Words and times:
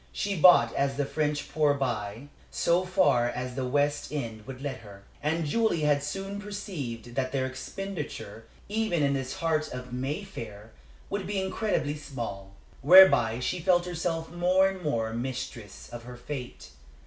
She 0.11 0.35
bought 0.35 0.73
as 0.73 0.97
the 0.97 1.05
French 1.05 1.47
poor 1.51 1.75
buy, 1.75 2.29
so 2.49 2.83
far 2.85 3.29
as 3.29 3.53
the 3.53 3.67
West 3.67 4.11
End 4.11 4.47
would 4.47 4.59
let 4.59 4.77
her, 4.77 5.03
and 5.21 5.45
Julie 5.45 5.81
had 5.81 6.01
soon 6.01 6.41
perceived 6.41 7.13
that 7.13 7.31
their 7.31 7.45
expenditure, 7.45 8.45
even 8.67 9.03
in 9.03 9.13
this 9.13 9.35
heart 9.35 9.69
of 9.71 9.93
Mayfair, 9.93 10.71
would 11.11 11.27
be 11.27 11.39
incredibly 11.39 11.95
small. 11.95 12.55
Whereby 12.81 13.39
she 13.41 13.59
felt 13.59 13.85
herself 13.85 14.31
more 14.31 14.67
and 14.69 14.81
more 14.81 15.13
mistress 15.13 15.87
of 15.89 16.05
her 16.05 16.17
fate. 16.17 16.71